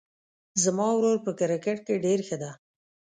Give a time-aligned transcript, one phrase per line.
[0.63, 2.51] زما ورور په کرکټ کې ډېر ښه ده